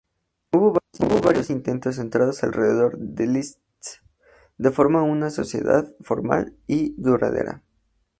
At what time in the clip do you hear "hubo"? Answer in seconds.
0.51-0.75